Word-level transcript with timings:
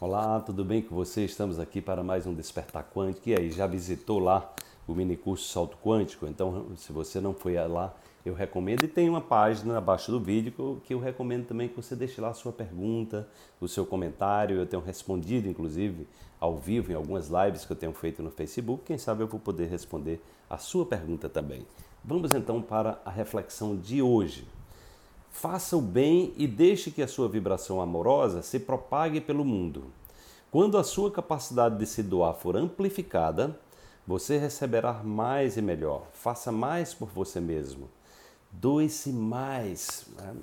Olá, 0.00 0.40
tudo 0.40 0.64
bem 0.64 0.82
com 0.82 0.92
você? 0.92 1.24
Estamos 1.24 1.60
aqui 1.60 1.80
para 1.80 2.02
mais 2.02 2.26
um 2.26 2.34
Despertar 2.34 2.84
Quântico. 2.92 3.28
E 3.28 3.34
aí, 3.36 3.52
já 3.52 3.64
visitou 3.64 4.18
lá 4.18 4.52
o 4.88 4.92
mini 4.92 5.16
curso 5.16 5.46
Salto 5.46 5.76
Quântico? 5.76 6.26
Então, 6.26 6.66
se 6.76 6.92
você 6.92 7.20
não 7.20 7.32
foi 7.32 7.54
lá, 7.68 7.94
eu 8.26 8.34
recomendo. 8.34 8.82
E 8.82 8.88
tem 8.88 9.08
uma 9.08 9.20
página 9.20 9.78
abaixo 9.78 10.10
do 10.10 10.18
vídeo 10.18 10.82
que 10.84 10.92
eu 10.92 10.98
recomendo 10.98 11.46
também 11.46 11.68
que 11.68 11.76
você 11.76 11.94
deixe 11.94 12.20
lá 12.20 12.30
a 12.30 12.34
sua 12.34 12.50
pergunta, 12.50 13.28
o 13.60 13.68
seu 13.68 13.86
comentário. 13.86 14.56
Eu 14.56 14.66
tenho 14.66 14.82
respondido, 14.82 15.48
inclusive, 15.48 16.08
ao 16.40 16.56
vivo 16.56 16.90
em 16.90 16.96
algumas 16.96 17.28
lives 17.28 17.64
que 17.64 17.70
eu 17.70 17.76
tenho 17.76 17.92
feito 17.92 18.20
no 18.20 18.32
Facebook. 18.32 18.82
Quem 18.84 18.98
sabe 18.98 19.22
eu 19.22 19.28
vou 19.28 19.38
poder 19.38 19.68
responder 19.68 20.20
a 20.50 20.58
sua 20.58 20.84
pergunta 20.84 21.28
também. 21.28 21.64
Vamos 22.04 22.34
então 22.34 22.60
para 22.60 23.00
a 23.04 23.10
reflexão 23.12 23.76
de 23.76 24.02
hoje. 24.02 24.44
Faça 25.34 25.76
o 25.76 25.82
bem 25.82 26.32
e 26.36 26.46
deixe 26.46 26.92
que 26.92 27.02
a 27.02 27.08
sua 27.08 27.28
vibração 27.28 27.80
amorosa 27.80 28.40
se 28.40 28.60
propague 28.60 29.20
pelo 29.20 29.44
mundo. 29.44 29.86
Quando 30.48 30.78
a 30.78 30.84
sua 30.84 31.10
capacidade 31.10 31.76
de 31.76 31.86
se 31.86 32.04
doar 32.04 32.34
for 32.34 32.56
amplificada, 32.56 33.58
você 34.06 34.38
receberá 34.38 34.92
mais 34.92 35.56
e 35.56 35.60
melhor. 35.60 36.06
Faça 36.12 36.52
mais 36.52 36.94
por 36.94 37.08
você 37.08 37.40
mesmo. 37.40 37.90
Doe-se 38.52 39.10
mais. 39.10 40.06
Né? 40.16 40.36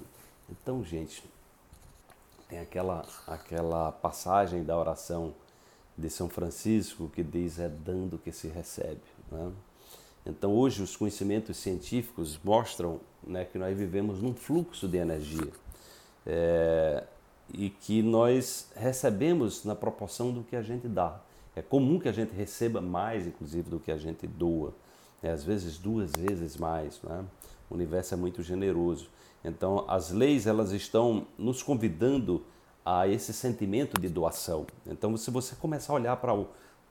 Então, 0.49 0.83
gente, 0.83 1.23
tem 2.49 2.59
aquela, 2.59 3.05
aquela 3.25 3.93
passagem 3.93 4.61
da 4.61 4.77
oração 4.77 5.33
de 5.97 6.09
São 6.09 6.27
Francisco 6.27 7.09
que 7.15 7.23
diz: 7.23 7.59
é 7.59 7.69
dando 7.69 8.17
que 8.17 8.33
se 8.33 8.49
recebe. 8.49 9.01
Né? 9.31 9.51
Então, 10.25 10.53
hoje, 10.53 10.83
os 10.83 10.95
conhecimentos 10.95 11.57
científicos 11.57 12.39
mostram 12.43 12.99
né, 13.25 13.45
que 13.45 13.57
nós 13.57 13.75
vivemos 13.77 14.21
num 14.21 14.33
fluxo 14.33 14.87
de 14.87 14.97
energia 14.97 15.51
é, 16.25 17.03
e 17.53 17.69
que 17.69 18.01
nós 18.01 18.69
recebemos 18.75 19.65
na 19.65 19.75
proporção 19.75 20.31
do 20.31 20.43
que 20.43 20.55
a 20.55 20.61
gente 20.61 20.87
dá. 20.87 21.19
É 21.55 21.61
comum 21.61 21.99
que 21.99 22.07
a 22.07 22.11
gente 22.11 22.33
receba 22.33 22.79
mais, 22.79 23.27
inclusive, 23.27 23.69
do 23.69 23.79
que 23.79 23.91
a 23.91 23.97
gente 23.97 24.25
doa, 24.27 24.73
né? 25.21 25.31
às 25.31 25.43
vezes 25.43 25.77
duas 25.77 26.11
vezes 26.11 26.55
mais. 26.55 27.01
Né? 27.01 27.25
O 27.69 27.73
universo 27.73 28.13
é 28.13 28.17
muito 28.17 28.43
generoso. 28.43 29.09
Então, 29.43 29.85
as 29.87 30.11
leis 30.11 30.45
elas 30.45 30.71
estão 30.71 31.25
nos 31.37 31.63
convidando 31.63 32.43
a 32.85 33.07
esse 33.07 33.33
sentimento 33.33 33.99
de 33.99 34.07
doação. 34.07 34.65
Então, 34.85 35.15
se 35.17 35.29
você 35.29 35.55
começar 35.55 35.93
a 35.93 35.95
olhar 35.95 36.17
para 36.17 36.33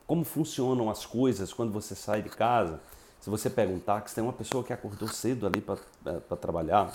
como 0.07 0.25
funcionam 0.25 0.91
as 0.91 1.07
coisas 1.07 1.53
quando 1.53 1.73
você 1.73 1.95
sai 1.95 2.23
de 2.23 2.29
casa, 2.29 2.81
se 3.21 3.29
você 3.29 3.51
pega 3.51 3.73
um 3.73 3.79
táxi, 3.79 4.15
tem 4.15 4.25
uma 4.25 4.33
pessoa 4.33 4.65
que 4.65 4.73
acordou 4.73 5.09
cedo 5.09 5.47
ali 5.47 5.61
para 5.61 6.37
trabalhar, 6.37 6.93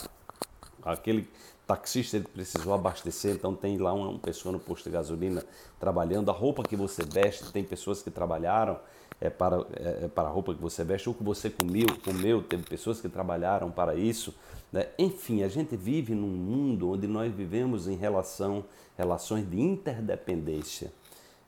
aquele 0.84 1.30
taxista 1.68 2.18
ele 2.18 2.28
precisou 2.28 2.74
abastecer, 2.74 3.36
então 3.36 3.56
tem 3.56 3.78
lá 3.78 3.94
uma, 3.94 4.18
pessoa 4.20 4.52
no 4.52 4.60
posto 4.60 4.86
de 4.86 4.92
gasolina 4.92 5.44
trabalhando. 5.80 6.30
A 6.30 6.34
roupa 6.34 6.64
que 6.64 6.76
você 6.76 7.04
veste, 7.04 7.52
tem 7.52 7.64
pessoas 7.64 8.02
que 8.02 8.12
trabalharam 8.12 8.80
é, 9.20 9.30
para, 9.30 9.58
é, 9.76 10.06
é 10.06 10.08
para 10.08 10.28
a 10.28 10.32
roupa 10.32 10.54
que 10.54 10.62
você 10.62 10.84
veste, 10.84 11.10
ou 11.10 11.16
que 11.16 11.24
você 11.24 11.50
comeu, 11.50 11.88
comeu, 12.04 12.44
teve 12.44 12.64
pessoas 12.64 13.02
que 13.02 13.10
trabalharam 13.10 13.72
para 13.72 13.96
isso. 13.96 14.34
Né? 14.72 14.88
Enfim, 14.98 15.44
a 15.44 15.48
gente 15.48 15.76
vive 15.76 16.14
num 16.14 16.28
mundo 16.28 16.92
onde 16.92 17.08
nós 17.08 17.34
vivemos 17.34 17.88
em 17.88 17.96
relação, 17.96 18.66
relações 18.98 19.50
de 19.50 19.60
interdependência. 19.60 20.92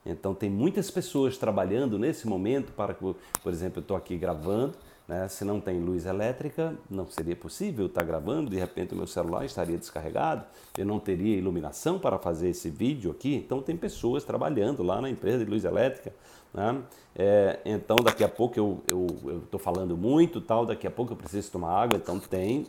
Então 0.08 0.34
tem 0.34 0.50
muitas 0.50 0.90
pessoas 0.90 1.38
trabalhando 1.38 2.00
nesse 2.00 2.28
momento 2.28 2.72
para 2.72 2.94
que, 2.94 3.16
por 3.44 3.52
exemplo, 3.52 3.80
eu 3.80 3.82
estou 3.82 3.98
aqui 3.98 4.18
gravando, 4.18 4.74
né? 5.08 5.28
se 5.28 5.44
não 5.44 5.60
tem 5.60 5.80
luz 5.80 6.06
elétrica, 6.06 6.76
não 6.90 7.08
seria 7.08 7.36
possível 7.36 7.88
estar 7.88 8.04
gravando, 8.04 8.50
de 8.50 8.58
repente 8.58 8.94
o 8.94 8.98
meu 8.98 9.08
celular 9.08 9.46
estaria 9.46 9.78
descarregado, 9.78 10.46
eu 10.78 10.86
não 10.86 11.00
teria 11.00 11.38
iluminação 11.38 12.00
para 12.00 12.18
fazer 12.18 12.50
esse 12.50 12.70
vídeo 12.70 13.12
aqui. 13.12 13.36
Então 13.36 13.62
tem 13.62 13.76
pessoas 13.76 14.24
trabalhando 14.24 14.82
lá 14.84 15.02
na 15.02 15.10
empresa 15.10 15.44
de 15.44 15.50
luz 15.50 15.66
elétrica. 15.66 16.14
Né? 16.54 16.82
É, 17.16 17.60
então 17.66 17.98
daqui 17.98 18.24
a 18.24 18.30
pouco 18.30 18.58
eu 18.58 19.42
estou 19.44 19.60
falando 19.60 19.98
muito, 19.98 20.40
tal, 20.40 20.66
daqui 20.66 20.88
a 20.88 20.92
pouco 20.92 21.14
eu 21.14 21.18
preciso 21.18 21.52
tomar 21.52 21.72
água, 21.72 21.98
então 21.98 22.20
tem 22.20 22.66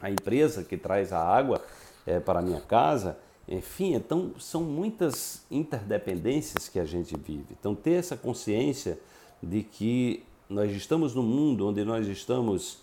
a 0.00 0.10
empresa 0.10 0.64
que 0.64 0.76
traz 0.76 1.12
a 1.12 1.22
água 1.22 1.60
é, 2.06 2.20
para 2.20 2.40
a 2.40 2.42
minha 2.42 2.60
casa 2.60 3.16
enfim, 3.48 3.94
então 3.94 4.32
são 4.38 4.62
muitas 4.62 5.44
interdependências 5.50 6.68
que 6.68 6.80
a 6.80 6.84
gente 6.84 7.16
vive. 7.16 7.46
Então, 7.58 7.74
ter 7.74 7.92
essa 7.92 8.16
consciência 8.16 8.98
de 9.42 9.62
que 9.62 10.24
nós 10.48 10.72
estamos 10.72 11.14
num 11.14 11.22
mundo 11.22 11.68
onde 11.68 11.84
nós 11.84 12.06
estamos 12.08 12.78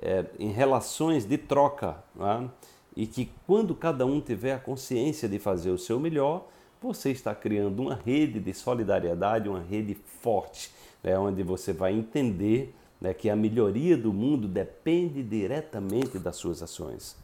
é, 0.00 0.24
em 0.38 0.50
relações 0.50 1.24
de 1.24 1.38
troca, 1.38 2.02
é? 2.20 2.48
e 2.96 3.06
que 3.06 3.30
quando 3.46 3.74
cada 3.74 4.04
um 4.06 4.20
tiver 4.20 4.54
a 4.54 4.58
consciência 4.58 5.28
de 5.28 5.38
fazer 5.38 5.70
o 5.70 5.78
seu 5.78 6.00
melhor, 6.00 6.48
você 6.80 7.10
está 7.10 7.34
criando 7.34 7.80
uma 7.80 7.94
rede 7.94 8.40
de 8.40 8.52
solidariedade, 8.54 9.48
uma 9.48 9.60
rede 9.60 9.96
forte, 10.20 10.72
né? 11.02 11.18
onde 11.18 11.42
você 11.42 11.72
vai 11.72 11.92
entender 11.92 12.74
né, 13.00 13.14
que 13.14 13.30
a 13.30 13.36
melhoria 13.36 13.96
do 13.96 14.12
mundo 14.12 14.48
depende 14.48 15.22
diretamente 15.22 16.18
das 16.18 16.36
suas 16.36 16.62
ações. 16.62 17.16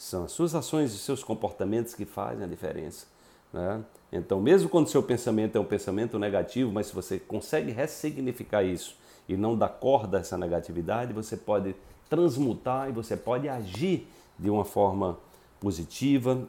São 0.00 0.24
as 0.24 0.32
suas 0.32 0.54
ações 0.54 0.94
e 0.94 0.98
seus 0.98 1.22
comportamentos 1.22 1.94
que 1.94 2.06
fazem 2.06 2.42
a 2.42 2.46
diferença. 2.46 3.04
Né? 3.52 3.84
Então, 4.10 4.40
mesmo 4.40 4.66
quando 4.66 4.88
seu 4.88 5.02
pensamento 5.02 5.58
é 5.58 5.60
um 5.60 5.64
pensamento 5.64 6.18
negativo, 6.18 6.72
mas 6.72 6.86
se 6.86 6.94
você 6.94 7.18
consegue 7.18 7.70
ressignificar 7.70 8.62
isso 8.62 8.96
e 9.28 9.36
não 9.36 9.54
dar 9.54 9.68
corda 9.68 10.16
a 10.16 10.20
essa 10.20 10.38
negatividade, 10.38 11.12
você 11.12 11.36
pode 11.36 11.76
transmutar 12.08 12.88
e 12.88 12.92
você 12.92 13.14
pode 13.14 13.46
agir 13.46 14.08
de 14.38 14.48
uma 14.48 14.64
forma 14.64 15.18
positiva, 15.60 16.48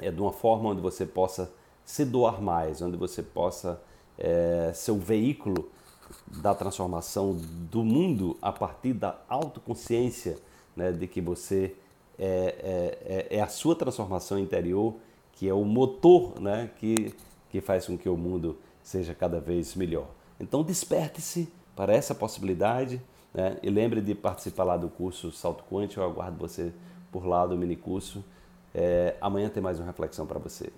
é 0.00 0.10
de 0.10 0.22
uma 0.22 0.32
forma 0.32 0.70
onde 0.70 0.80
você 0.80 1.04
possa 1.04 1.52
se 1.84 2.06
doar 2.06 2.40
mais, 2.40 2.80
onde 2.80 2.96
você 2.96 3.22
possa 3.22 3.78
é, 4.16 4.72
ser 4.74 4.92
o 4.92 4.98
veículo 4.98 5.70
da 6.26 6.54
transformação 6.54 7.36
do 7.70 7.84
mundo 7.84 8.34
a 8.40 8.50
partir 8.50 8.94
da 8.94 9.20
autoconsciência 9.28 10.38
né, 10.74 10.90
de 10.90 11.06
que 11.06 11.20
você 11.20 11.76
é, 12.24 13.26
é, 13.30 13.36
é, 13.38 13.40
a 13.40 13.48
sua 13.48 13.74
transformação 13.74 14.38
interior 14.38 14.94
que 15.32 15.48
é 15.48 15.52
o 15.52 15.64
motor 15.64 16.40
né, 16.40 16.70
que, 16.78 17.12
que 17.50 17.60
faz 17.60 17.86
com 17.86 17.98
que 17.98 18.08
o 18.08 18.16
mundo 18.16 18.56
seja 18.80 19.12
cada 19.12 19.40
vez 19.40 19.74
melhor. 19.74 20.06
Então 20.38 20.62
desperte-se 20.62 21.52
para 21.74 21.92
essa 21.92 22.14
possibilidade 22.14 23.02
né, 23.34 23.58
e 23.60 23.68
lembre 23.68 24.00
de 24.00 24.14
participar 24.14 24.62
lá 24.62 24.76
do 24.76 24.88
curso 24.88 25.32
Salto 25.32 25.64
Quântico. 25.64 26.00
Eu 26.00 26.04
aguardo 26.04 26.38
você 26.38 26.72
por 27.10 27.26
lá 27.26 27.44
do 27.44 27.56
minicurso. 27.56 28.24
É, 28.72 29.16
amanhã 29.20 29.48
tem 29.48 29.60
mais 29.60 29.80
uma 29.80 29.86
reflexão 29.86 30.24
para 30.24 30.38
você. 30.38 30.70